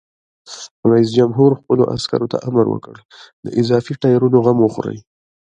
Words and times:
رئیس 0.91 1.09
جمهور 1.17 1.51
خپلو 1.59 1.83
عسکرو 1.95 2.31
ته 2.31 2.37
امر 2.47 2.65
وکړ؛ 2.69 2.95
د 3.45 3.47
اضافي 3.61 3.93
ټایرونو 4.01 4.37
غم 4.45 4.57
وخورئ! 4.61 4.99